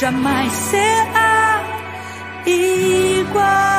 [0.00, 1.62] jamais será
[2.46, 3.69] igual.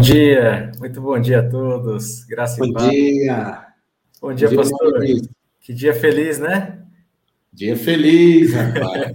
[0.00, 2.24] Dia, muito bom dia a todos.
[2.24, 3.66] Graças bom dia.
[4.20, 5.00] Bom dia, bom dia pastor.
[5.60, 6.82] Que dia feliz, né?
[7.52, 9.12] Dia feliz, rapaz.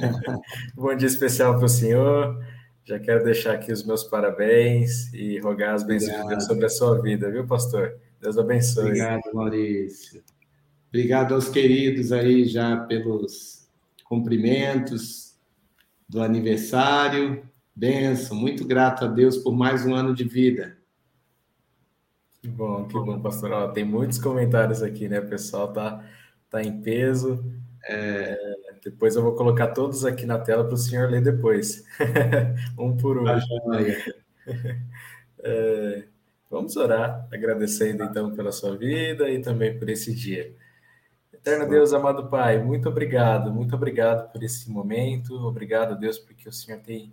[0.74, 2.42] bom dia especial para o senhor.
[2.84, 6.70] Já quero deixar aqui os meus parabéns e rogar as bênçãos de Deus sobre a
[6.70, 7.94] sua vida, viu, pastor?
[8.18, 8.86] Deus abençoe.
[8.86, 10.22] Obrigado, Maurício.
[10.88, 13.68] Obrigado aos queridos aí já pelos
[14.04, 15.34] cumprimentos
[16.08, 17.46] do aniversário.
[17.78, 20.76] Benção, muito grato a Deus por mais um ano de vida.
[22.42, 23.52] Que bom, que bom, pastor.
[23.52, 25.20] Ó, tem muitos comentários aqui, né?
[25.20, 26.04] O pessoal tá,
[26.50, 27.40] tá em peso.
[27.88, 28.36] É,
[28.82, 31.84] depois eu vou colocar todos aqui na tela para o senhor ler depois.
[32.76, 33.26] um por um.
[35.40, 36.02] É,
[36.50, 40.52] vamos orar, agradecendo então pela sua vida e também por esse dia.
[41.32, 45.32] Eterno Deus, amado Pai, muito obrigado, muito obrigado por esse momento.
[45.46, 47.12] Obrigado, Deus, porque o Senhor tem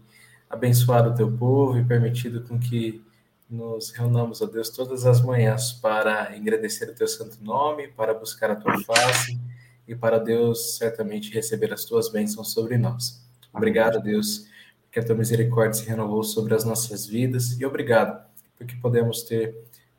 [0.56, 3.04] abençoado o teu povo e permitido com que
[3.50, 8.50] nos reunamos, ó Deus, todas as manhãs para engrandecer o teu santo nome, para buscar
[8.50, 9.40] a tua face
[9.88, 13.24] e para Deus certamente receber as tuas bênçãos sobre nós.
[13.54, 14.48] Obrigado, Deus,
[14.81, 18.25] porque a tua misericórdia se renovou sobre as nossas vidas e obrigado
[18.58, 19.56] porque podemos ter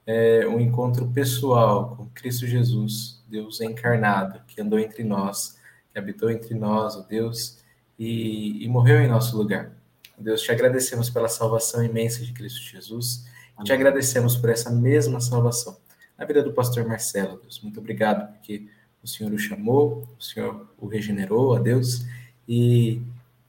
[0.07, 5.59] é, um encontro pessoal com Cristo Jesus, Deus encarnado, que andou entre nós,
[5.93, 7.59] que habitou entre nós, ó Deus,
[7.99, 9.73] e, e morreu em nosso lugar.
[10.23, 13.25] Deus, te agradecemos pela salvação imensa de Cristo Jesus.
[13.65, 15.77] Te agradecemos por essa mesma salvação
[16.19, 17.61] na vida do pastor Marcelo, Deus.
[17.61, 18.67] Muito obrigado porque
[19.03, 22.05] o Senhor o chamou, o Senhor o regenerou, a Deus,
[22.49, 23.01] e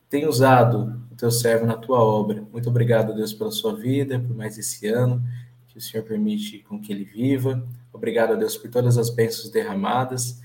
[0.10, 2.44] tem usado o teu servo na tua obra.
[2.52, 5.24] Muito obrigado, Deus, pela sua vida, por mais esse ano
[5.68, 7.66] que o Senhor permite com que ele viva.
[7.92, 10.42] Obrigado, a Deus, por todas as bênçãos derramadas.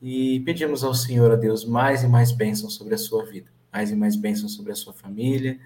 [0.00, 3.90] E pedimos ao Senhor, a Deus, mais e mais bênçãos sobre a sua vida, mais
[3.90, 5.58] e mais bênçãos sobre a sua família,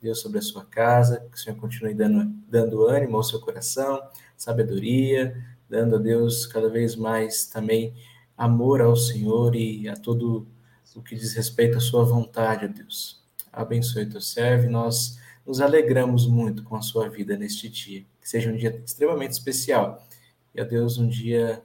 [0.00, 4.00] Deus, sobre a sua casa, que o Senhor continue dando, dando ânimo ao seu coração,
[4.36, 5.36] sabedoria,
[5.68, 7.92] dando a Deus cada vez mais também
[8.38, 10.46] amor ao Senhor e a todo
[10.94, 13.20] o que diz respeito à sua vontade, a Deus.
[13.52, 18.04] Abençoe teu servo nós nos alegramos muito com a sua vida neste dia.
[18.20, 20.06] Que seja um dia extremamente especial.
[20.54, 21.62] E a Deus, um dia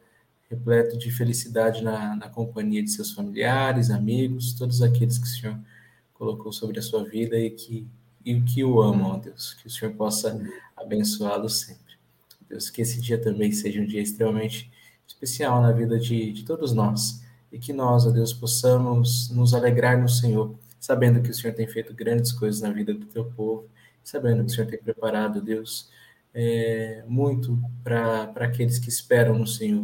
[0.49, 5.59] repleto de felicidade na, na companhia de seus familiares, amigos, todos aqueles que o Senhor
[6.21, 7.87] colocou sobre a sua vida e que,
[8.23, 9.55] e que o amam, ó Deus.
[9.55, 10.39] Que o Senhor possa
[10.77, 11.95] abençoá-los sempre.
[12.47, 14.71] Deus, que esse dia também seja um dia extremamente
[15.07, 19.99] especial na vida de, de todos nós e que nós, ó Deus, possamos nos alegrar
[19.99, 23.67] no Senhor, sabendo que o Senhor tem feito grandes coisas na vida do teu povo,
[24.03, 25.89] sabendo que o Senhor tem preparado, Deus,
[26.35, 29.83] é, muito para aqueles que esperam no Senhor.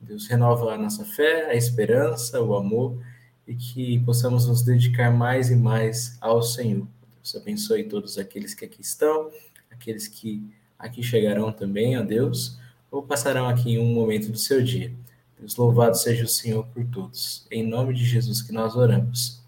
[0.00, 3.02] Deus, renova a nossa fé, a esperança, o amor
[3.46, 6.86] e que possamos nos dedicar mais e mais ao Senhor.
[7.16, 9.30] Deus abençoe todos aqueles que aqui estão,
[9.70, 10.42] aqueles que
[10.78, 12.58] aqui chegarão também, ó Deus,
[12.90, 14.92] ou passarão aqui um momento do seu dia.
[15.38, 17.46] Deus, louvado seja o Senhor por todos.
[17.50, 19.42] Em nome de Jesus que nós oramos.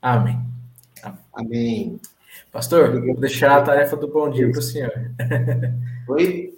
[0.00, 0.40] Amém.
[1.32, 2.00] Amém.
[2.52, 4.92] Pastor, vou deixar a tarefa do bom dia para o senhor.
[6.08, 6.54] Oi?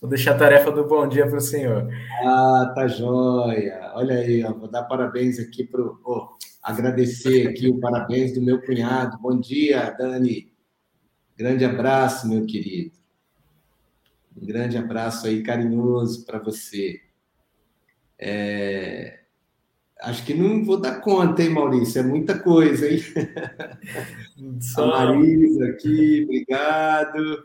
[0.00, 1.88] Vou deixar a tarefa do bom dia para o senhor.
[2.22, 3.90] Ah, tá joia.
[3.94, 8.62] Olha aí, ó, vou dar parabéns aqui para oh, agradecer aqui o parabéns do meu
[8.62, 9.18] cunhado.
[9.18, 10.52] Bom dia, Dani.
[11.36, 12.92] Grande abraço, meu querido.
[14.40, 17.00] Um grande abraço aí carinhoso para você.
[18.16, 19.18] É...
[20.00, 21.98] Acho que não vou dar conta, hein, Maurício?
[21.98, 23.00] É muita coisa, hein?
[24.62, 24.92] Só...
[24.92, 27.42] A Marisa aqui, obrigado.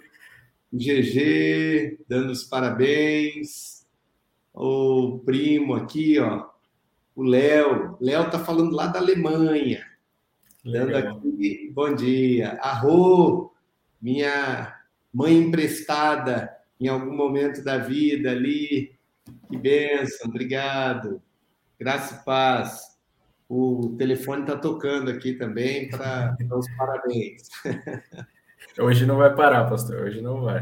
[0.74, 3.86] O GG, dando os parabéns.
[4.52, 6.48] O primo aqui, ó.
[7.16, 7.96] O Léo.
[8.02, 9.86] Léo tá falando lá da Alemanha.
[10.66, 10.88] Legal.
[10.88, 12.58] Dando aqui, bom dia.
[12.60, 13.54] A Rô,
[14.02, 14.76] minha
[15.14, 18.96] mãe emprestada em algum momento da vida ali.
[19.52, 21.22] Que bênção, obrigado.
[21.80, 22.98] Graça e paz.
[23.48, 27.48] O telefone está tocando aqui também para dar os parabéns.
[28.80, 30.02] Hoje não vai parar, pastor.
[30.02, 30.60] Hoje não vai.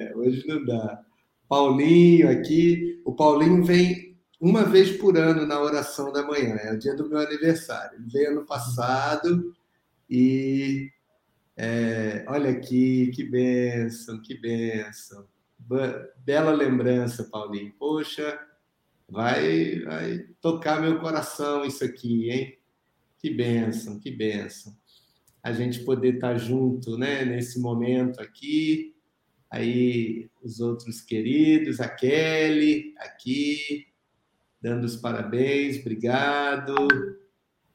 [0.00, 1.02] É, hoje não dá.
[1.48, 3.00] Paulinho aqui.
[3.04, 6.56] O Paulinho vem uma vez por ano na oração da manhã.
[6.56, 7.98] É o dia do meu aniversário.
[7.98, 9.54] Ele veio ano passado
[10.08, 10.90] e
[11.56, 15.26] é, olha aqui, que bênção, que bênção.
[16.18, 17.72] Bela lembrança, Paulinho.
[17.78, 18.38] Poxa,
[19.08, 22.58] vai, vai tocar meu coração isso aqui, hein?
[23.18, 24.76] Que bênção, que bênção.
[25.46, 28.94] A gente poder estar junto, né, nesse momento aqui.
[29.50, 33.86] Aí, os outros queridos, a Kelly, aqui,
[34.60, 36.74] dando os parabéns, obrigado.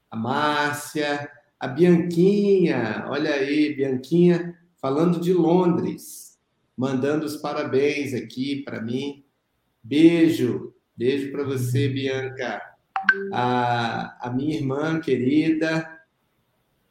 [0.10, 6.32] A Márcia, a Bianquinha, olha aí, Bianquinha, falando de Londres
[6.82, 9.24] mandando os parabéns aqui para mim.
[9.84, 12.60] Beijo, beijo para você, Bianca.
[13.32, 16.00] A, a minha irmã querida,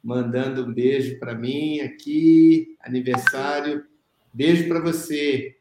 [0.03, 3.85] mandando um beijo para mim aqui, aniversário.
[4.33, 5.57] Beijo para você,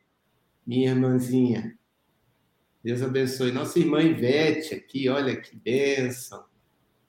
[0.67, 1.77] minha irmãzinha.
[2.83, 3.53] Deus abençoe.
[3.53, 6.45] Nossa irmã Ivete aqui, olha que bênção.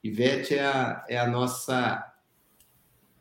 [0.04, 2.08] Ivete é a, é a nossa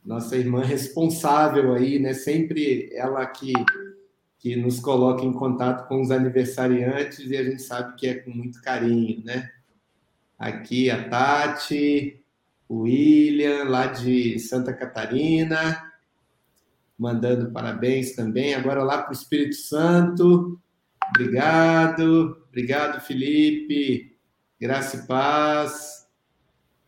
[0.04, 2.14] nossa irmã responsável aí, né?
[2.14, 3.54] Sempre ela que
[4.42, 8.32] que nos coloca em contato com os aniversariantes e a gente sabe que é com
[8.32, 9.52] muito carinho, né?
[10.38, 12.21] Aqui a Tati,
[12.72, 15.92] o William, lá de Santa Catarina,
[16.98, 18.54] mandando parabéns também.
[18.54, 20.58] Agora lá para o Espírito Santo.
[21.10, 24.16] Obrigado, obrigado, Felipe.
[24.58, 26.08] Graça e paz.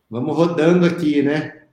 [0.08, 1.64] Vamos rodando aqui, né?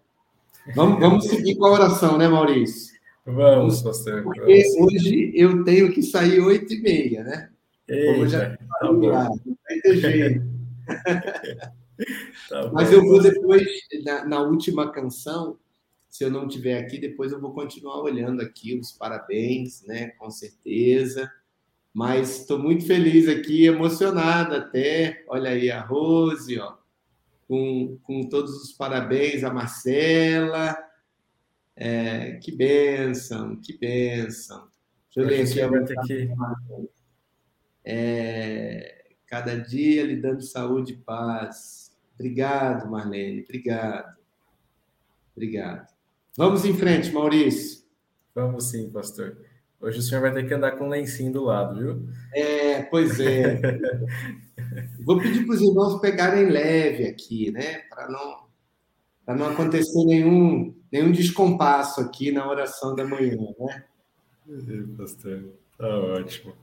[0.75, 2.93] Vamos, vamos seguir com a oração, né, Maurício?
[3.25, 4.23] Vamos, pastor.
[4.23, 4.93] Porque vamos.
[4.93, 7.49] hoje eu tenho que sair oito e meia, né?
[7.87, 9.07] Eita, já tá bom.
[9.07, 10.43] Lá, não vai ter jeito.
[12.50, 13.63] tá Mas eu vou depois,
[14.03, 15.58] na, na, última canção,
[16.10, 20.10] Se eu não estiver aqui, depois eu vou continuar olhando aqui os parabéns, né?
[20.17, 21.31] Com certeza.
[21.93, 25.24] Mas estou muito feliz aqui, emocionada até.
[25.27, 26.77] Olha aí a Rose, ó,
[27.48, 30.77] com, com todos os parabéns, a Marcela.
[31.75, 34.70] É, que bênção, que bênção.
[35.13, 36.29] Deixa eu ler aqui.
[37.84, 41.90] É, cada dia lhe dando saúde e paz.
[42.21, 44.15] Obrigado, Marlene, obrigado.
[45.35, 45.87] Obrigado.
[46.37, 47.81] Vamos em frente, Maurício.
[48.35, 49.37] Vamos sim, pastor.
[49.81, 52.07] Hoje o senhor vai ter que andar com um lencinho do lado, viu?
[52.31, 53.59] É, pois é.
[55.03, 57.79] Vou pedir para os irmãos pegarem leve aqui, né?
[57.89, 63.83] Para não, não acontecer nenhum, nenhum descompasso aqui na oração da manhã, né?
[64.47, 65.43] É, pastor,
[65.75, 66.53] tá ótimo.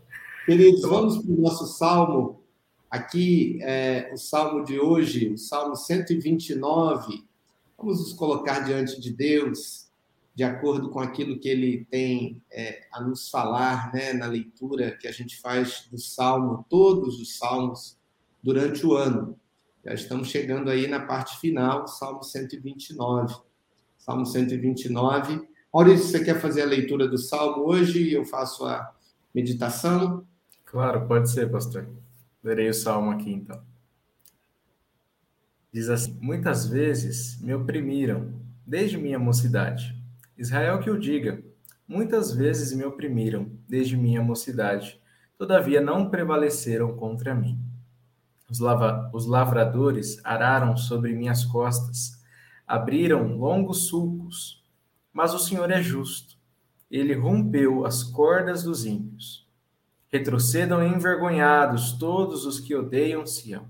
[0.46, 2.37] Queridos, vamos para o nosso salmo.
[2.90, 7.22] Aqui, é, o salmo de hoje, o salmo 129.
[7.76, 9.88] Vamos nos colocar diante de Deus,
[10.34, 15.06] de acordo com aquilo que ele tem é, a nos falar né, na leitura que
[15.06, 17.98] a gente faz do salmo, todos os salmos,
[18.42, 19.38] durante o ano.
[19.84, 23.36] Já estamos chegando aí na parte final, salmo 129.
[23.98, 25.46] Salmo 129.
[25.72, 28.94] Maurício, você quer fazer a leitura do salmo hoje e eu faço a
[29.34, 30.26] meditação?
[30.64, 31.86] Claro, pode ser, pastor.
[32.48, 33.60] Lerei o salmo aqui então.
[35.70, 39.94] Diz assim: Muitas vezes me oprimiram, desde minha mocidade.
[40.34, 41.44] Israel que o diga:
[41.86, 44.98] Muitas vezes me oprimiram, desde minha mocidade.
[45.36, 47.60] Todavia não prevaleceram contra mim.
[48.50, 52.18] Os, lava, os lavradores araram sobre minhas costas,
[52.66, 54.64] abriram longos sulcos.
[55.12, 56.38] Mas o Senhor é justo.
[56.90, 59.46] Ele rompeu as cordas dos ímpios.
[60.10, 63.68] Retrocedam envergonhados todos os que odeiam Sião.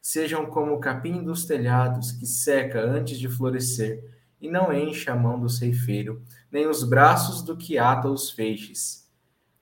[0.00, 4.02] Sejam como o capim dos telhados, que seca antes de florescer,
[4.40, 9.08] e não enche a mão do ceifeiro, nem os braços do que ata os feixes.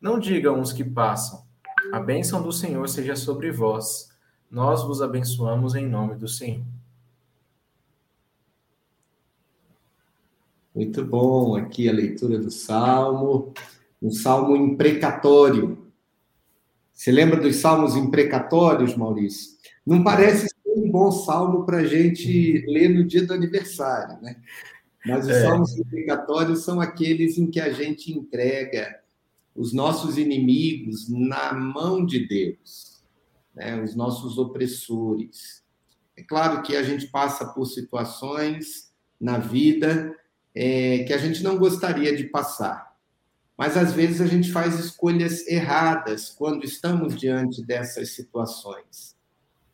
[0.00, 1.44] Não digam os que passam:
[1.92, 4.10] A bênção do Senhor seja sobre vós.
[4.50, 6.64] Nós vos abençoamos em nome do Senhor.
[10.74, 13.54] Muito bom, aqui a leitura do Salmo,
[14.00, 15.85] um salmo imprecatório,
[16.96, 19.54] você lembra dos salmos imprecatórios, Maurício?
[19.86, 24.36] Não parece ser um bom salmo para a gente ler no dia do aniversário, né?
[25.04, 25.42] Mas os é.
[25.42, 28.98] salmos imprecatórios são aqueles em que a gente entrega
[29.54, 33.04] os nossos inimigos na mão de Deus,
[33.54, 33.80] né?
[33.82, 35.62] os nossos opressores.
[36.16, 40.16] É claro que a gente passa por situações na vida
[40.54, 42.95] é, que a gente não gostaria de passar.
[43.56, 49.16] Mas às vezes a gente faz escolhas erradas quando estamos diante dessas situações.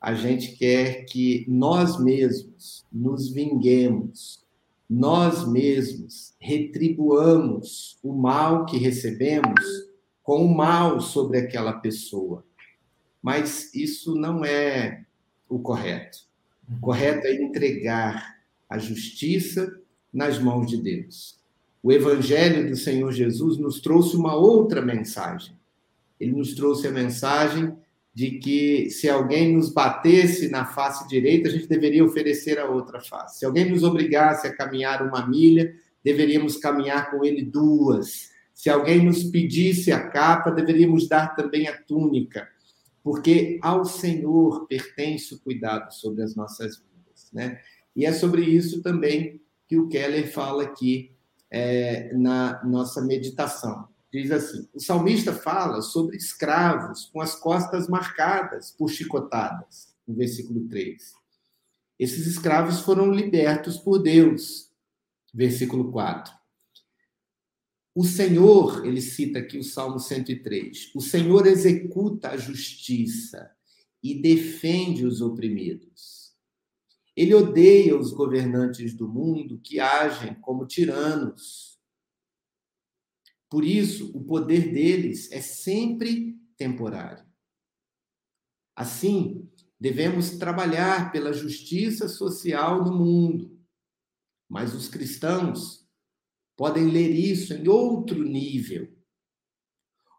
[0.00, 4.44] A gente quer que nós mesmos nos vinguemos,
[4.88, 9.64] nós mesmos retribuamos o mal que recebemos
[10.22, 12.44] com o mal sobre aquela pessoa.
[13.20, 15.04] Mas isso não é
[15.48, 16.18] o correto.
[16.68, 19.80] O correto é entregar a justiça
[20.12, 21.41] nas mãos de Deus
[21.82, 25.58] o Evangelho do Senhor Jesus nos trouxe uma outra mensagem.
[26.20, 27.76] Ele nos trouxe a mensagem
[28.14, 33.00] de que se alguém nos batesse na face direita, a gente deveria oferecer a outra
[33.00, 33.40] face.
[33.40, 35.74] Se alguém nos obrigasse a caminhar uma milha,
[36.04, 38.30] deveríamos caminhar com ele duas.
[38.54, 42.46] Se alguém nos pedisse a capa, deveríamos dar também a túnica,
[43.02, 47.58] porque ao Senhor pertence o cuidado sobre as nossas vidas, né?
[47.96, 51.11] E é sobre isso também que o Keller fala aqui
[51.52, 53.86] é, na nossa meditação.
[54.10, 60.66] Diz assim: o salmista fala sobre escravos com as costas marcadas por chicotadas, no versículo
[60.66, 61.12] 3.
[61.98, 64.70] Esses escravos foram libertos por Deus,
[65.32, 66.32] versículo 4.
[67.94, 73.50] O Senhor, ele cita aqui o Salmo 103, o Senhor executa a justiça
[74.02, 76.21] e defende os oprimidos.
[77.14, 81.78] Ele odeia os governantes do mundo que agem como tiranos.
[83.50, 87.26] Por isso, o poder deles é sempre temporário.
[88.74, 89.46] Assim,
[89.78, 93.60] devemos trabalhar pela justiça social no mundo.
[94.48, 95.86] Mas os cristãos
[96.56, 98.90] podem ler isso em outro nível.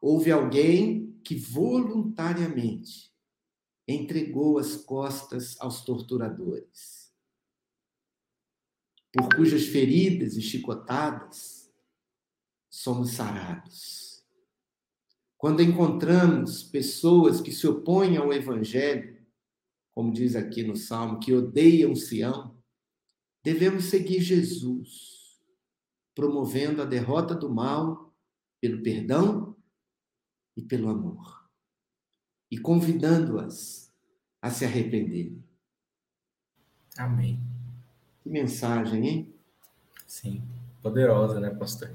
[0.01, 3.12] Houve alguém que voluntariamente
[3.87, 7.13] entregou as costas aos torturadores,
[9.11, 11.71] por cujas feridas e chicotadas
[12.69, 14.23] somos sarados.
[15.37, 19.21] Quando encontramos pessoas que se opõem ao Evangelho,
[19.93, 22.57] como diz aqui no Salmo, que odeiam Sião,
[23.43, 25.11] devemos seguir Jesus.
[26.15, 28.13] promovendo a derrota do mal
[28.61, 29.55] pelo perdão
[30.55, 31.42] e pelo amor,
[32.53, 33.91] e convidando-as
[34.39, 35.43] a se arrependerem.
[36.95, 37.39] Amém.
[38.21, 39.33] Que mensagem, hein?
[40.05, 40.43] Sim,
[40.79, 41.89] poderosa, né, pastor?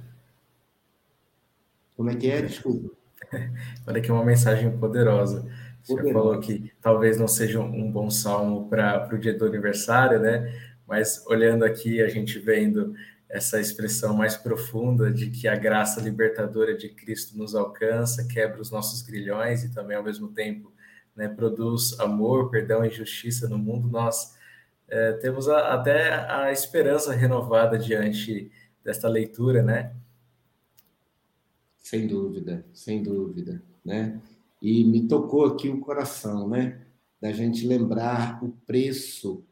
[1.97, 2.43] Como é que é?
[2.43, 2.93] Desculpa.
[3.87, 5.49] Olha que uma mensagem poderosa.
[5.85, 10.53] Você falou que talvez não seja um bom salmo para o dia do aniversário, né?
[10.89, 12.97] Mas olhando aqui, a gente vendo
[13.29, 18.71] essa expressão mais profunda de que a graça libertadora de Cristo nos alcança, quebra os
[18.71, 20.73] nossos grilhões e também, ao mesmo tempo,
[21.15, 24.37] né, produz amor, perdão e justiça no mundo, nós
[24.89, 28.51] é, temos a, até a esperança renovada diante
[28.83, 29.95] desta leitura, né?
[31.77, 34.21] Sem dúvida, sem dúvida, né?
[34.63, 36.81] E me tocou aqui o coração, né?
[37.21, 39.45] Da gente lembrar o preço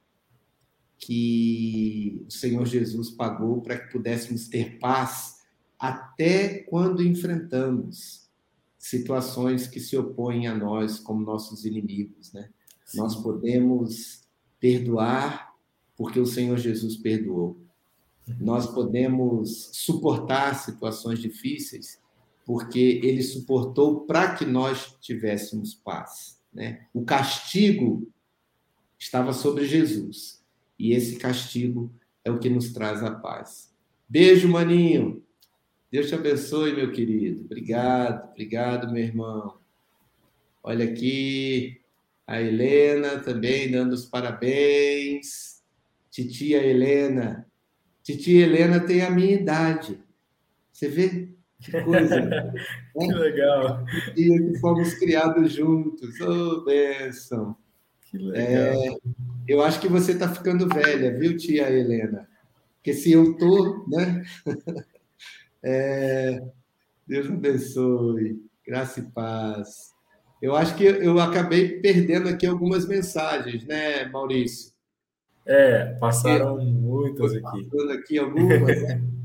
[0.98, 5.42] que o Senhor Jesus pagou para que pudéssemos ter paz
[5.78, 8.30] até quando enfrentamos
[8.78, 12.50] situações que se opõem a nós como nossos inimigos, né?
[12.84, 12.98] Sim.
[12.98, 14.22] Nós podemos
[14.60, 15.54] perdoar
[15.96, 17.60] porque o Senhor Jesus perdoou.
[18.40, 22.00] Nós podemos suportar situações difíceis
[22.44, 26.86] porque ele suportou para que nós tivéssemos paz, né?
[26.94, 28.08] O castigo
[28.98, 30.35] estava sobre Jesus
[30.78, 31.92] e esse castigo
[32.24, 33.72] é o que nos traz a paz.
[34.08, 35.22] Beijo, maninho.
[35.90, 37.44] Deus te abençoe, meu querido.
[37.44, 39.56] Obrigado, obrigado, meu irmão.
[40.62, 41.80] Olha aqui,
[42.26, 45.62] a Helena também dando os parabéns.
[46.10, 47.46] Titia Helena.
[48.02, 50.00] Titia Helena tem a minha idade.
[50.72, 51.28] Você vê?
[51.60, 52.20] Que coisa.
[52.20, 52.52] né?
[52.98, 53.84] que legal.
[54.14, 56.20] Que fomos criados juntos.
[56.20, 57.56] Ô, oh, bênção.
[58.02, 58.42] Que legal.
[58.42, 58.96] É,
[59.48, 62.28] eu acho que você está ficando velha, viu, tia Helena?
[62.76, 64.24] Porque se eu tô, né?
[65.68, 66.40] É,
[67.08, 69.92] Deus abençoe, graça e paz.
[70.40, 74.72] Eu acho que eu acabei perdendo aqui algumas mensagens, né, Maurício?
[75.44, 77.42] É, passaram muitas aqui.
[77.42, 79.02] Passando aqui algumas, né?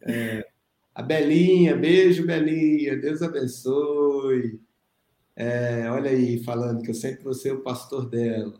[0.00, 0.46] É,
[0.94, 4.58] a Belinha, beijo, Belinha, Deus abençoe.
[5.36, 8.54] É, olha aí, falando que eu sempre vou ser o pastor dela.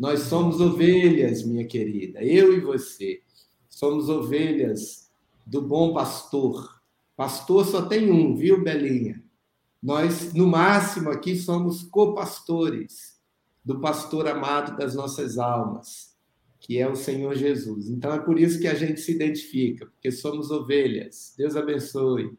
[0.00, 3.20] Nós somos ovelhas, minha querida, eu e você.
[3.68, 5.12] Somos ovelhas
[5.44, 6.80] do bom pastor.
[7.14, 9.22] Pastor só tem um, viu, Belinha?
[9.82, 13.20] Nós, no máximo, aqui somos copastores
[13.62, 16.16] do pastor amado das nossas almas,
[16.58, 17.90] que é o Senhor Jesus.
[17.90, 21.34] Então é por isso que a gente se identifica, porque somos ovelhas.
[21.36, 22.38] Deus abençoe.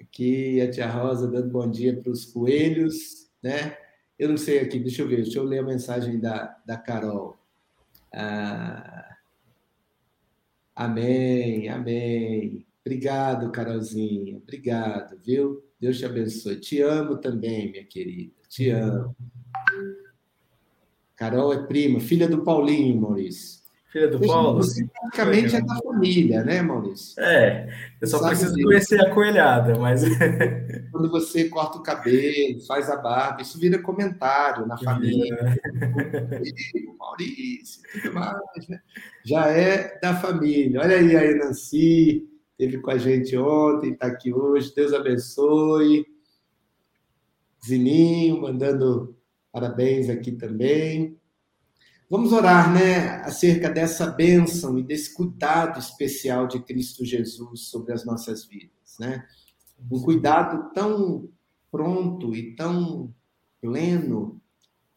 [0.00, 3.76] Aqui a tia Rosa dando bom dia para os coelhos, né?
[4.18, 7.36] Eu não sei aqui, deixa eu ver, deixa eu ler a mensagem da, da Carol.
[8.14, 9.16] Ah,
[10.74, 12.66] amém, amém.
[12.80, 14.38] Obrigado, Carolzinha.
[14.38, 15.62] Obrigado, viu?
[15.78, 16.60] Deus te abençoe.
[16.60, 18.32] Te amo também, minha querida.
[18.48, 19.14] Te amo.
[21.14, 23.55] Carol é prima, filha do Paulinho, Maurício.
[23.96, 24.58] Filha do Paulo?
[24.58, 27.18] Você praticamente é da família, né, Maurício?
[27.18, 27.66] É,
[27.98, 30.02] eu só Sabe preciso conhecer a coelhada, mas.
[30.92, 35.56] Quando você corta o cabelo, faz a barba, isso vira comentário na família.
[36.98, 38.80] Maurício, tudo mais, né?
[39.24, 40.82] Já é da família.
[40.82, 44.74] Olha aí a Nancy, esteve com a gente ontem, está aqui hoje.
[44.74, 46.04] Deus abençoe.
[47.66, 49.16] Zininho, mandando
[49.50, 51.18] parabéns aqui também.
[52.08, 58.04] Vamos orar, né, acerca dessa bênção e desse cuidado especial de Cristo Jesus sobre as
[58.04, 59.26] nossas vidas, né?
[59.90, 61.28] Um cuidado tão
[61.70, 63.12] pronto e tão
[63.60, 64.40] pleno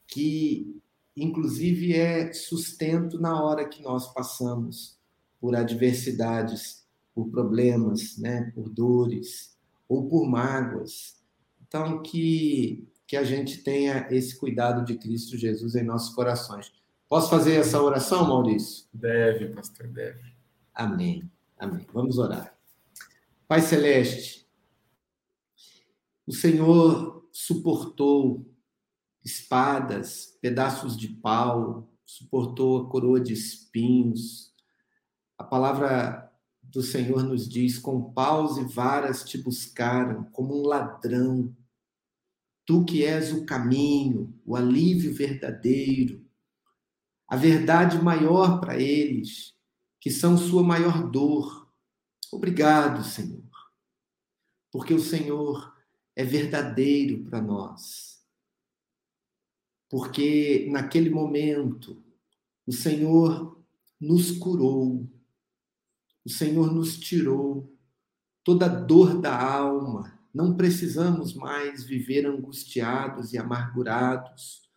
[0.07, 0.79] que,
[1.17, 4.97] inclusive, é sustento na hora que nós passamos
[5.41, 6.79] por adversidades
[7.19, 9.57] por problemas, né, por dores
[9.89, 11.17] ou por mágoas.
[11.67, 16.71] Então, que, que a gente tenha esse cuidado de Cristo Jesus em nossos corações.
[17.09, 18.85] Posso fazer essa oração, Maurício?
[18.93, 20.21] Deve, pastor, deve.
[20.71, 21.27] Amém.
[21.57, 21.87] Amém.
[21.91, 22.55] Vamos orar.
[23.47, 24.47] Pai Celeste,
[26.27, 28.47] o Senhor suportou
[29.25, 34.53] espadas, pedaços de pau, suportou a coroa de espinhos.
[35.35, 41.55] A palavra do Senhor nos diz: com paus e varas te buscaram como um ladrão.
[42.67, 46.28] Tu que és o caminho, o alívio verdadeiro,
[47.29, 49.55] a verdade maior para eles,
[49.99, 51.71] que são sua maior dor.
[52.31, 53.43] Obrigado, Senhor,
[54.71, 55.75] porque o Senhor
[56.15, 58.19] é verdadeiro para nós.
[59.89, 62.03] Porque naquele momento
[62.65, 63.59] o Senhor
[63.99, 65.09] nos curou
[66.29, 67.75] o Senhor nos tirou
[68.43, 70.19] toda dor da alma.
[70.31, 74.69] Não precisamos mais viver angustiados e amargurados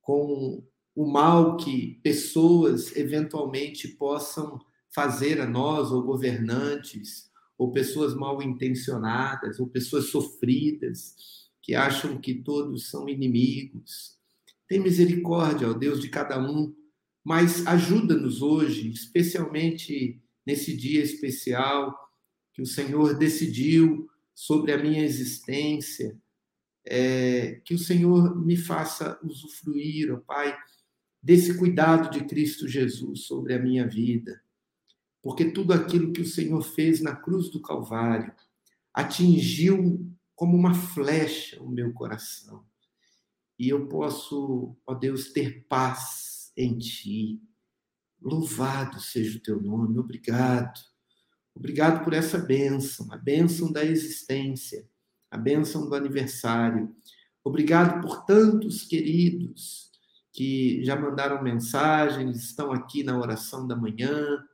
[0.00, 4.60] com o mal que pessoas eventualmente possam
[4.94, 11.14] fazer a nós, ou governantes, ou pessoas mal intencionadas, ou pessoas sofridas,
[11.60, 14.18] que acham que todos são inimigos.
[14.68, 16.74] Tem misericórdia, ó Deus, de cada um,
[17.24, 21.98] mas ajuda-nos hoje, especialmente nesse dia especial
[22.52, 26.16] que o Senhor decidiu sobre a minha existência,
[26.86, 30.56] é, que o Senhor me faça usufruir, ó Pai,
[31.24, 34.42] desse cuidado de Cristo Jesus sobre a minha vida.
[35.22, 38.30] Porque tudo aquilo que o Senhor fez na cruz do Calvário
[38.92, 40.06] atingiu
[40.36, 42.62] como uma flecha o meu coração.
[43.58, 47.40] E eu posso, ó Deus, ter paz em Ti.
[48.20, 50.78] Louvado seja o Teu nome, obrigado.
[51.54, 54.86] Obrigado por essa bênção, a bênção da existência,
[55.30, 56.94] a bênção do aniversário.
[57.42, 59.93] Obrigado por tantos queridos
[60.34, 64.44] que já mandaram mensagens, estão aqui na oração da manhã,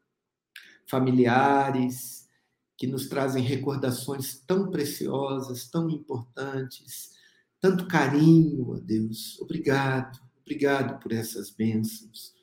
[0.86, 2.28] familiares,
[2.76, 7.12] que nos trazem recordações tão preciosas, tão importantes,
[7.58, 9.40] tanto carinho, ó Deus.
[9.40, 12.34] Obrigado, obrigado por essas bênçãos.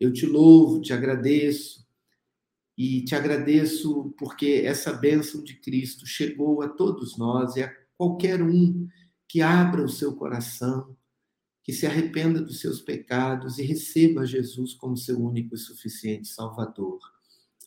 [0.00, 1.86] Eu te louvo, te agradeço
[2.76, 8.42] e te agradeço porque essa bênção de Cristo chegou a todos nós e a qualquer
[8.42, 8.88] um
[9.28, 10.96] que abra o seu coração
[11.62, 16.98] que se arrependa dos seus pecados e receba Jesus como seu único e suficiente Salvador.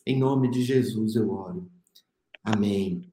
[0.04, 1.70] Em nome de Jesus eu oro.
[2.44, 3.10] Amém.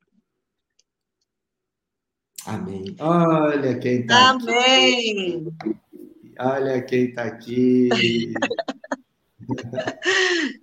[2.46, 2.96] Amém.
[3.00, 4.50] Olha quem está aqui.
[4.50, 5.48] Amém.
[6.40, 7.90] Olha quem está aqui.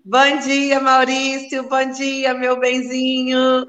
[0.05, 1.69] Bom dia, Maurício.
[1.69, 3.65] Bom dia, meu benzinho.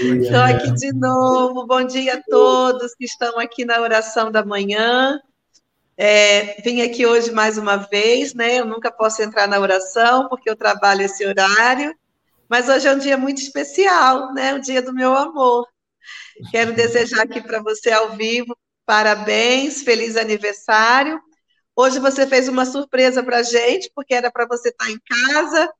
[0.00, 1.66] Estou aqui de novo.
[1.66, 5.20] Bom dia a todos que estão aqui na oração da manhã.
[5.98, 8.60] É, vim aqui hoje mais uma vez, né?
[8.60, 11.94] Eu nunca posso entrar na oração porque eu trabalho esse horário,
[12.48, 14.54] mas hoje é um dia muito especial, né?
[14.54, 15.66] O dia do meu amor.
[16.50, 18.56] Quero desejar aqui para você ao vivo
[18.86, 21.20] parabéns, feliz aniversário.
[21.74, 25.70] Hoje você fez uma surpresa para gente, porque era para você estar em casa.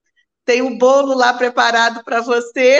[0.44, 2.78] Tem um bolo lá preparado para você.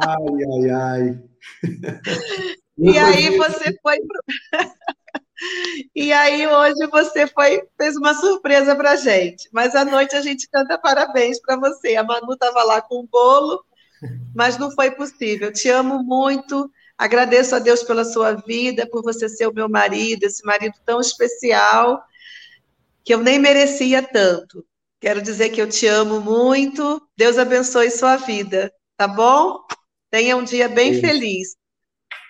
[0.00, 1.22] Ai, ai, ai.
[2.78, 3.98] e aí você foi.
[5.94, 9.48] E aí hoje você foi fez uma surpresa para gente.
[9.52, 11.96] Mas à noite a gente canta parabéns para você.
[11.96, 13.64] A Manu estava lá com o bolo,
[14.34, 15.52] mas não foi possível.
[15.52, 16.70] Te amo muito.
[16.96, 21.00] Agradeço a Deus pela sua vida, por você ser o meu marido, esse marido tão
[21.00, 22.02] especial
[23.04, 24.64] que eu nem merecia tanto.
[25.00, 27.02] Quero dizer que eu te amo muito.
[27.16, 29.58] Deus abençoe sua vida, tá bom?
[30.10, 31.00] Tenha um dia bem Sim.
[31.00, 31.56] feliz.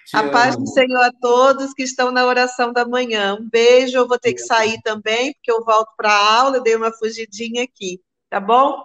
[0.07, 0.31] Te a amo.
[0.31, 3.37] paz do Senhor a todos que estão na oração da manhã.
[3.41, 6.75] Um beijo, eu vou ter que sair também, porque eu volto para a aula, dei
[6.75, 8.85] uma fugidinha aqui, tá bom?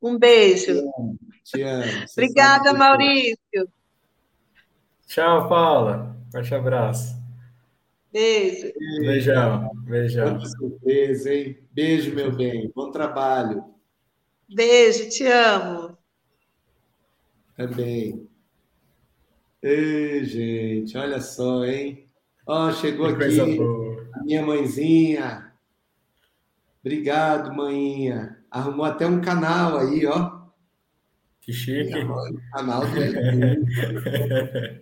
[0.00, 0.72] Um beijo.
[0.72, 1.18] Te amo.
[1.44, 2.04] Te amo.
[2.12, 3.68] Obrigada, Maurício.
[5.06, 6.16] Tchau, Paula.
[6.30, 7.22] Forte abraço.
[8.12, 8.72] Beijo.
[9.00, 9.70] Beijão.
[9.84, 10.36] Beijão.
[10.36, 11.58] Boa surpresa, hein?
[11.70, 12.70] Beijo, meu bem.
[12.74, 13.64] Bom trabalho.
[14.48, 15.96] Beijo, te amo.
[17.56, 18.31] Também.
[19.62, 22.10] Ei, gente, olha só, hein?
[22.44, 23.40] Ó, oh, chegou que aqui
[24.12, 25.52] a minha mãezinha.
[26.80, 28.44] Obrigado, mãinha.
[28.50, 30.42] Arrumou até um canal aí, ó.
[31.40, 31.92] Que chique.
[32.52, 32.94] canal do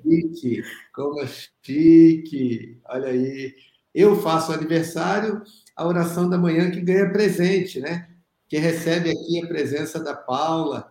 [0.02, 0.62] Chique,
[0.94, 1.26] como é
[1.62, 2.80] chique.
[2.88, 3.54] Olha aí.
[3.94, 5.42] Eu faço aniversário,
[5.76, 8.08] a oração da manhã que ganha presente, né?
[8.48, 10.90] Que recebe aqui a presença da Paula,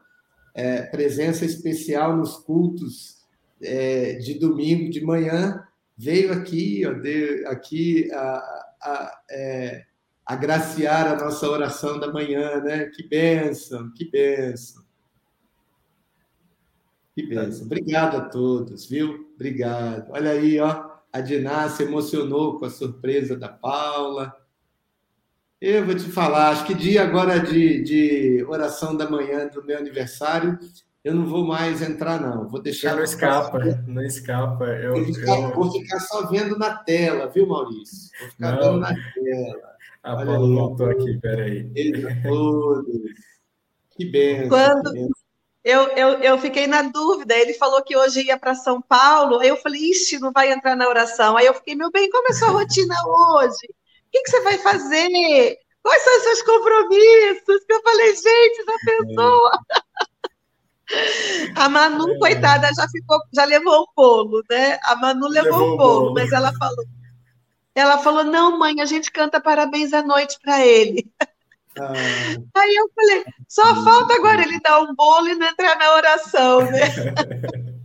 [0.54, 3.19] é, presença especial nos cultos
[3.62, 5.64] é, de domingo de manhã,
[5.98, 9.86] veio aqui, ó, aqui a, a, é,
[10.26, 12.86] agraciar a nossa oração da manhã, né?
[12.86, 14.84] Que bênção, que bênção.
[17.16, 17.66] Que bênção.
[17.66, 19.30] Obrigado a todos, viu?
[19.36, 20.12] Obrigado.
[20.12, 24.34] Olha aí, ó, a Diná se emocionou com a surpresa da Paula.
[25.60, 29.78] Eu vou te falar, acho que dia agora de, de oração da manhã do meu
[29.78, 30.58] aniversário
[31.04, 32.48] eu não vou mais entrar, não.
[32.50, 32.96] Vou deixar.
[32.96, 34.66] Não escapa, não escapa.
[34.66, 35.54] Eu, vou, ficar, eu...
[35.54, 38.10] vou ficar só vendo na tela, viu, Maurício?
[38.20, 38.62] Vou ficar não.
[38.62, 39.70] vendo na tela.
[40.04, 41.72] A Olha Paulo voltou aqui, peraí.
[41.74, 42.32] Que benção.
[42.32, 42.92] Quando...
[43.92, 45.10] Que benção.
[45.64, 47.36] Eu, eu, eu fiquei na dúvida.
[47.36, 49.40] Ele falou que hoje ia para São Paulo.
[49.40, 51.38] Aí eu falei, ixi, não vai entrar na oração.
[51.38, 53.68] Aí eu fiquei, meu bem, como é a sua rotina hoje?
[53.70, 55.58] O que, que você vai fazer?
[55.82, 57.66] Quais são os seus compromissos?
[57.66, 59.48] Que eu falei, gente, já pensou?
[59.48, 60.09] É.
[61.56, 64.80] A Manu, coitada, já ficou, já levou o bolo, né?
[64.84, 66.86] A Manu levou, levou o bolo, bolo, mas ela falou,
[67.76, 71.06] ela falou, não, mãe, a gente canta parabéns à noite para ele.
[71.80, 71.94] Ah.
[72.58, 76.62] Aí eu falei, só falta agora ele dar um bolo e não entrar na oração,
[76.62, 76.80] né?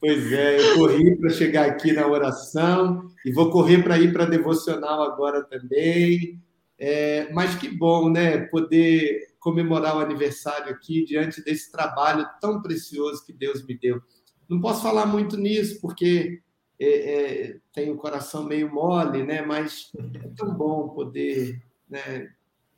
[0.00, 4.24] Pois é, eu corri para chegar aqui na oração e vou correr para ir para
[4.24, 6.38] a devocional agora também.
[6.78, 8.38] É, mas que bom, né?
[8.46, 14.00] Poder comemorar o aniversário aqui diante desse trabalho tão precioso que Deus me deu.
[14.48, 16.42] Não posso falar muito nisso porque
[16.78, 19.42] é, é, tenho o coração meio mole, né?
[19.42, 22.30] Mas é tão bom poder né,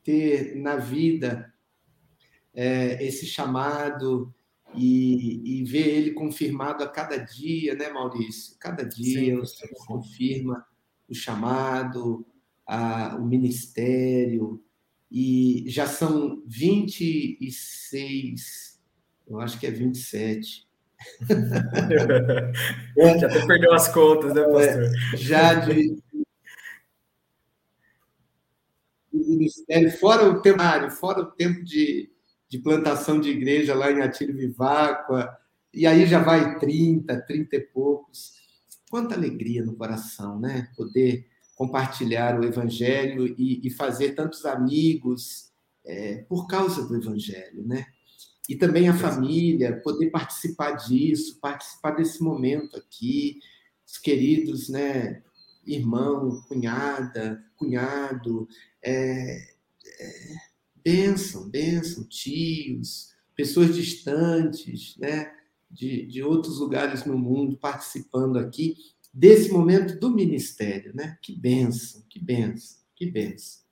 [0.02, 1.52] ter na vida
[2.54, 4.35] é, esse chamado
[4.74, 8.56] e, e, ver ele confirmado a cada dia, né, Maurício?
[8.59, 9.87] Cada dia sim, o Senhor sim.
[9.87, 10.66] confirma
[11.09, 12.26] o chamado,
[12.66, 14.62] a, o ministério,
[15.11, 18.79] e já são 26,
[19.29, 20.66] eu acho que é 27.
[22.96, 24.85] é, já até perdeu as contas, né, pastor?
[24.85, 25.96] É, já de,
[29.12, 32.11] ministério, fora o tempo, fora o tempo de,
[32.48, 35.37] de plantação de igreja lá em Atiro Viváqua,
[35.72, 38.35] e aí já vai 30, 30 e poucos.
[38.90, 40.70] Quanta alegria no coração, né?
[40.76, 41.26] Poder
[41.57, 45.51] compartilhar o evangelho e, e fazer tantos amigos
[45.85, 47.87] é, por causa do evangelho, né?
[48.49, 53.40] E também a família, poder participar disso, participar desse momento aqui,
[53.85, 55.23] os queridos, né?
[55.66, 58.47] Irmão, cunhada, cunhado,
[58.83, 59.55] é,
[59.99, 60.35] é,
[60.85, 65.33] bênção, bênção, tios, pessoas distantes, né,
[65.69, 68.77] de, de outros lugares no mundo participando aqui
[69.16, 71.16] desse momento do ministério, né?
[71.22, 73.62] Que bênção, que bênção, que bênção.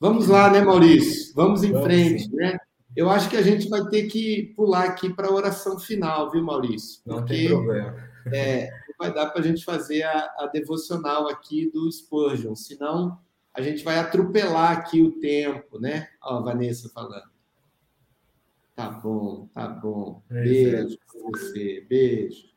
[0.00, 1.32] Vamos lá, né, Maurício?
[1.32, 2.58] Vamos em Vamos, frente, né?
[2.96, 6.42] Eu acho que a gente vai ter que pular aqui para a oração final, viu,
[6.42, 7.00] Maurício?
[7.04, 8.10] Porque, Não tem problema.
[8.32, 13.20] É, vai dar para a gente fazer a, a devocional aqui do Spurgeon, senão
[13.54, 16.08] a gente vai atropelar aqui o tempo, né?
[16.20, 17.30] Ó, a Vanessa falando.
[18.74, 20.20] Tá bom, tá bom.
[20.30, 22.51] É beijo pra você, beijo.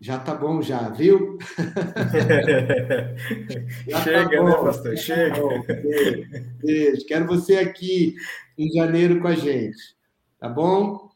[0.00, 1.38] Já tá bom já, viu?
[3.88, 4.96] já tá Chega, tá bom, né, pastor?
[4.96, 5.34] Chega.
[5.34, 6.30] Tá beijo,
[6.62, 7.06] beijo.
[7.06, 8.14] Quero você aqui
[8.56, 9.96] em janeiro com a gente,
[10.38, 11.10] tá bom?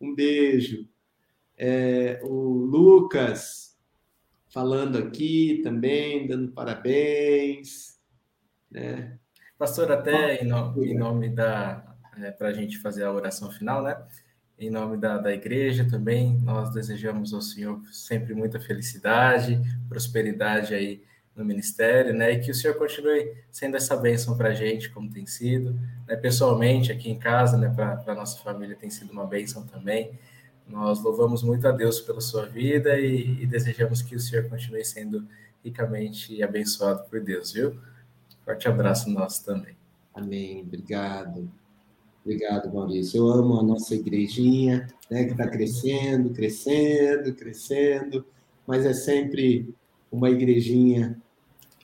[0.00, 0.88] Um beijo.
[1.56, 3.76] É, o Lucas
[4.48, 7.98] falando aqui também, dando parabéns.
[8.70, 9.18] Né?
[9.58, 11.96] Pastor, até em, no, em nome da.
[12.18, 13.96] É, Para a gente fazer a oração final, né?
[14.58, 21.00] Em nome da, da igreja também, nós desejamos ao Senhor sempre muita felicidade, prosperidade aí
[21.34, 22.32] no ministério, né?
[22.32, 26.16] E que o Senhor continue sendo essa bênção para a gente, como tem sido, né?
[26.16, 27.68] Pessoalmente, aqui em casa, né?
[27.68, 30.18] Para a nossa família tem sido uma bênção também.
[30.66, 34.84] Nós louvamos muito a Deus pela sua vida e, e desejamos que o Senhor continue
[34.84, 35.24] sendo
[35.64, 37.78] ricamente abençoado por Deus, viu?
[38.44, 39.76] Forte abraço nosso também.
[40.12, 40.62] Amém.
[40.62, 41.48] Obrigado.
[42.28, 43.22] Obrigado, Maurício.
[43.22, 48.26] Eu amo a nossa igrejinha, né, que está crescendo, crescendo, crescendo,
[48.66, 49.74] mas é sempre
[50.12, 51.18] uma igrejinha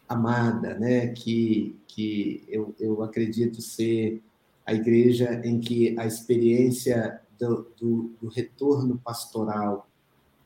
[0.06, 4.22] amada, né, que, que eu, eu acredito ser
[4.66, 9.88] a igreja em que a experiência do, do, do retorno pastoral,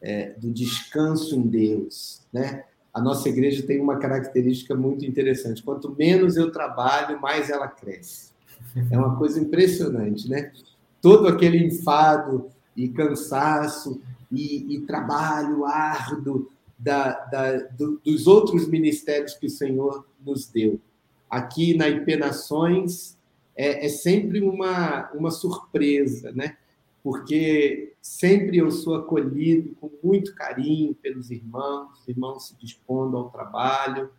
[0.00, 2.62] é, do descanso em Deus, né,
[2.94, 5.60] a nossa igreja tem uma característica muito interessante.
[5.60, 8.37] Quanto menos eu trabalho, mais ela cresce.
[8.90, 10.52] É uma coisa impressionante, né?
[11.00, 19.34] Todo aquele enfado e cansaço e, e trabalho árduo da, da, do, dos outros ministérios
[19.34, 20.80] que o Senhor nos deu.
[21.28, 23.16] Aqui na IP Nações
[23.56, 26.56] é, é sempre uma, uma surpresa, né?
[27.02, 33.30] porque sempre eu sou acolhido com muito carinho pelos irmãos, os irmãos se dispondo ao
[33.30, 34.10] trabalho,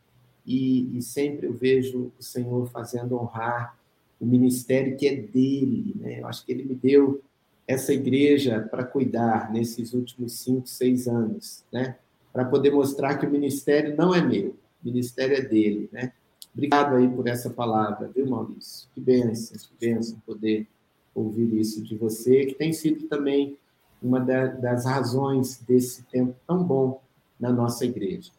[0.45, 3.77] e, e, sempre eu vejo o Senhor fazendo honrar
[4.19, 5.95] o ministério que é dele.
[5.95, 6.19] Né?
[6.19, 7.21] Eu acho que ele me deu
[7.67, 11.95] essa igreja para cuidar nesses últimos cinco, seis anos, né?
[12.33, 15.89] para poder mostrar que o ministério não é meu, o ministério é dele.
[15.91, 16.11] Né?
[16.53, 18.89] Obrigado aí por essa palavra, viu, Maurício?
[18.93, 20.67] Que bênção, que bênção poder
[21.13, 23.57] ouvir isso de você, que tem sido também
[24.01, 27.01] uma das razões desse tempo tão bom
[27.39, 28.31] na nossa igreja.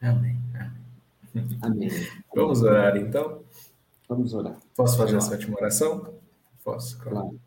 [0.00, 0.36] Amém.
[0.54, 1.58] Amém.
[1.62, 1.90] Amém.
[2.34, 3.40] Vamos orar então?
[4.14, 4.56] Vamos orar.
[4.76, 6.14] Posso fazer essa última oração?
[6.62, 7.38] Posso, claro.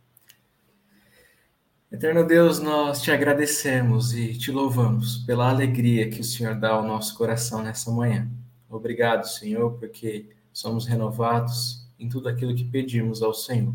[1.91, 6.83] Eterno Deus, nós te agradecemos e te louvamos pela alegria que o Senhor dá ao
[6.83, 8.29] nosso coração nessa manhã.
[8.69, 13.73] Obrigado, Senhor, porque somos renovados em tudo aquilo que pedimos ao Senhor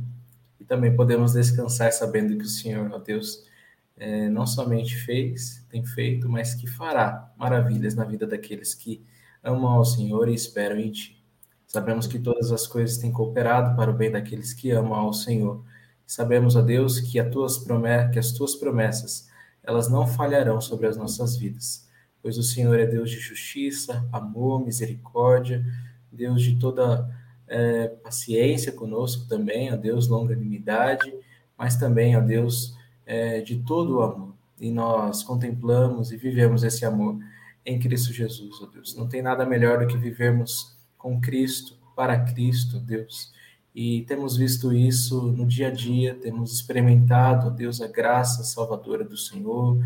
[0.70, 3.44] também podemos descansar sabendo que o Senhor, ó Deus,
[3.96, 9.04] é, não somente fez, tem feito, mas que fará maravilhas na vida daqueles que
[9.42, 11.19] amam ao Senhor e esperam em Ti.
[11.72, 15.62] Sabemos que todas as coisas têm cooperado para o bem daqueles que amam ao Senhor.
[16.04, 19.28] Sabemos, ó Deus, que, que as Tuas promessas,
[19.62, 21.88] elas não falharão sobre as nossas vidas,
[22.20, 25.64] pois o Senhor é Deus de justiça, amor, misericórdia,
[26.10, 27.08] Deus de toda
[27.46, 31.14] é, paciência conosco também, ó Deus, longanimidade,
[31.56, 34.34] mas também, ó Deus, é, de todo o amor.
[34.58, 37.16] E nós contemplamos e vivemos esse amor
[37.64, 38.96] em Cristo Jesus, ó Deus.
[38.96, 43.32] Não tem nada melhor do que vivermos com Cristo, para Cristo, Deus.
[43.74, 49.16] E temos visto isso no dia a dia, temos experimentado, Deus, a graça salvadora do
[49.16, 49.78] Senhor,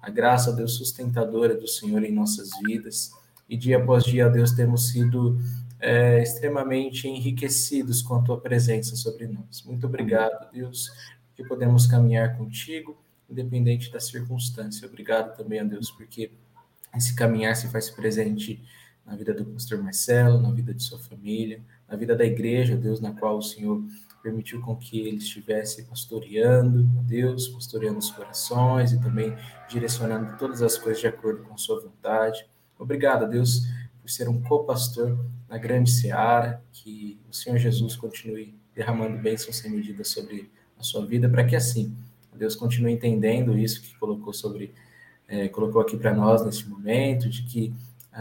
[0.00, 3.12] a graça, Deus, sustentadora do Senhor em nossas vidas.
[3.48, 5.40] E dia após dia, Deus, temos sido
[5.80, 9.62] é, extremamente enriquecidos com a tua presença sobre nós.
[9.64, 10.90] Muito obrigado, Deus,
[11.34, 12.96] que podemos caminhar contigo,
[13.30, 14.86] independente da circunstância.
[14.86, 16.32] Obrigado também a Deus, porque
[16.94, 18.62] esse caminhar se faz presente
[19.08, 23.00] na vida do pastor Marcelo, na vida de sua família, na vida da igreja, Deus,
[23.00, 23.82] na qual o Senhor
[24.22, 29.34] permitiu com que ele estivesse pastoreando, Deus, pastoreando os corações e também
[29.68, 32.46] direcionando todas as coisas de acordo com sua vontade.
[32.78, 33.62] Obrigado, Deus,
[34.02, 35.18] por ser um co-pastor
[35.48, 41.06] na grande seara, que o Senhor Jesus continue derramando bênçãos sem medida sobre a sua
[41.06, 41.96] vida, para que assim
[42.34, 44.72] Deus continue entendendo isso que colocou sobre
[45.26, 47.74] é, colocou aqui para nós nesse momento, de que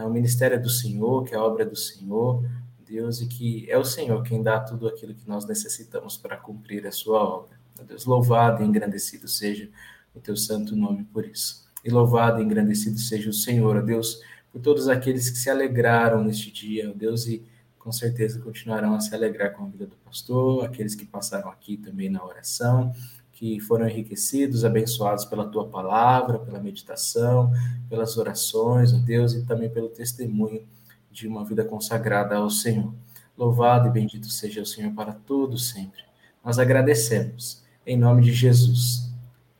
[0.05, 2.43] o ministério é do Senhor, que a obra é do Senhor,
[2.87, 6.85] Deus, e que é o Senhor quem dá tudo aquilo que nós necessitamos para cumprir
[6.87, 7.57] a sua obra.
[7.85, 9.69] Deus, louvado e engrandecido seja
[10.15, 11.67] o teu santo nome por isso.
[11.83, 16.23] E louvado e engrandecido seja o Senhor, ó Deus, por todos aqueles que se alegraram
[16.23, 17.45] neste dia, Deus, e
[17.77, 21.77] com certeza continuarão a se alegrar com a vida do pastor, aqueles que passaram aqui
[21.77, 22.93] também na oração,
[23.37, 27.51] que foram enriquecidos, abençoados pela tua palavra, pela meditação,
[27.87, 30.67] pelas orações, ó Deus, e também pelo testemunho
[31.11, 32.91] de uma vida consagrada ao Senhor.
[33.37, 36.01] Louvado e bendito seja o Senhor para todos sempre.
[36.43, 37.63] Nós agradecemos.
[37.85, 39.13] Em nome de Jesus.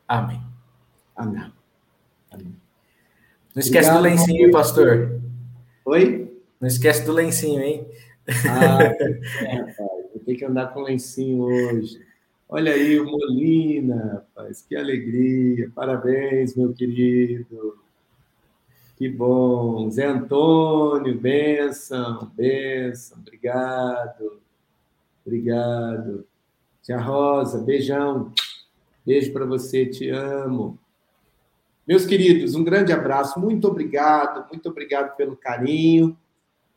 [0.08, 0.42] Amém.
[1.16, 1.54] Amém.
[2.32, 2.56] Amém.
[3.54, 5.22] Não esquece Obrigado, do lencinho, hein, pastor?
[5.86, 6.36] Oi?
[6.60, 7.88] Não esquece do lencinho, hein?
[8.50, 8.82] Ah,
[9.46, 12.07] é, vou ter que andar com lencinho hoje.
[12.50, 15.70] Olha aí o Molina, rapaz, que alegria.
[15.76, 17.78] Parabéns, meu querido.
[18.96, 19.90] Que bom.
[19.92, 23.18] Zé Antônio, benção, benção.
[23.20, 24.40] Obrigado.
[25.26, 26.26] Obrigado.
[26.82, 28.32] Tia Rosa, beijão.
[29.06, 30.80] Beijo para você, te amo.
[31.86, 36.18] Meus queridos, um grande abraço, muito obrigado, muito obrigado pelo carinho.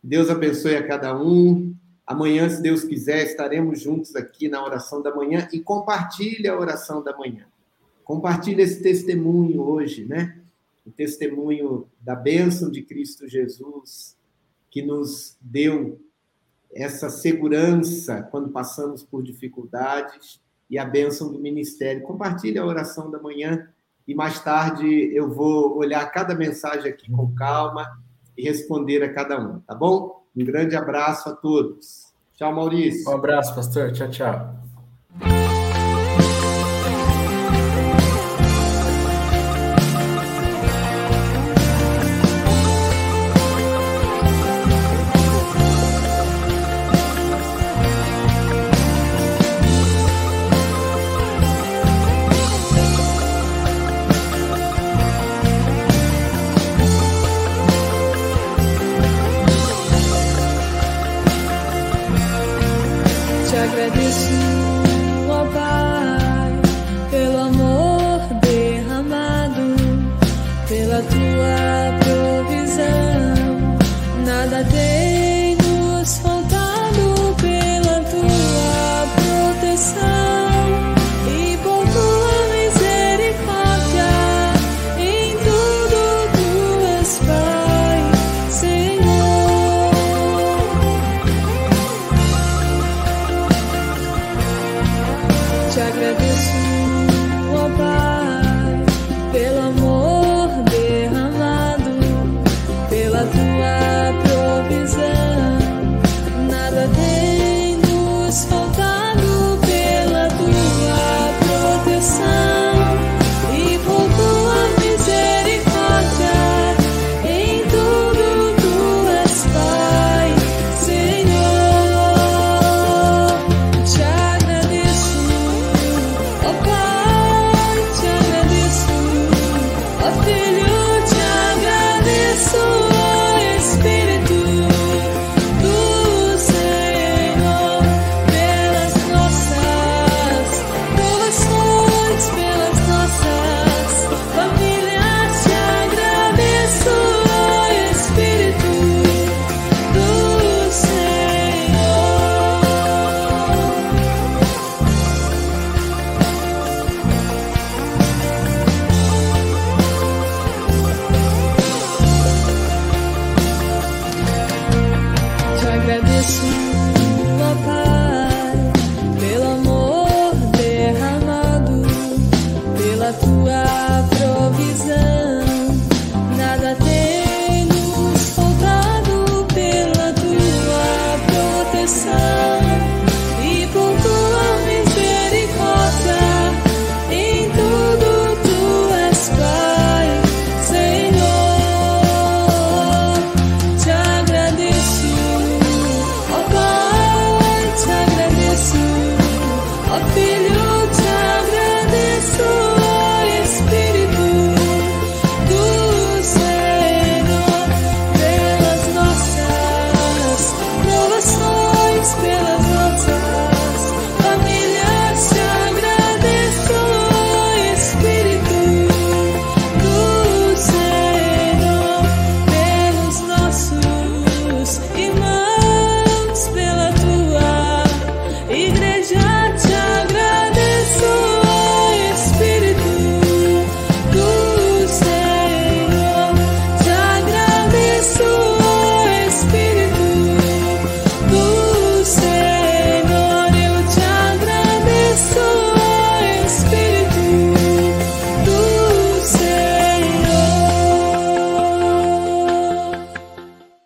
[0.02, 1.74] Deus abençoe a cada um.
[2.11, 7.05] Amanhã, se Deus quiser, estaremos juntos aqui na oração da manhã e compartilhe a oração
[7.05, 7.46] da manhã.
[8.03, 10.37] Compartilhe esse testemunho hoje, né?
[10.85, 14.16] O testemunho da bênção de Cristo Jesus,
[14.73, 16.01] que nos deu
[16.73, 22.03] essa segurança quando passamos por dificuldades e a bênção do ministério.
[22.03, 23.68] Compartilhe a oração da manhã
[24.05, 28.03] e mais tarde eu vou olhar cada mensagem aqui com calma
[28.37, 30.19] e responder a cada um, tá bom?
[30.37, 32.12] Um grande abraço a todos.
[32.37, 33.11] Tchau, Maurício.
[33.11, 33.93] Um abraço, pastor.
[33.93, 35.60] Tchau, tchau.